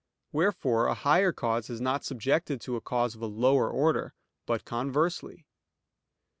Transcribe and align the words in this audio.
Wherefore 0.31 0.87
a 0.87 0.95
higher 0.95 1.31
cause 1.31 1.69
is 1.69 1.79
not 1.79 2.03
subjected 2.03 2.59
to 2.61 2.75
a 2.75 2.81
cause 2.81 3.13
of 3.13 3.21
a 3.21 3.27
lower 3.27 3.69
order; 3.69 4.15
but 4.47 4.65
conversely. 4.65 5.45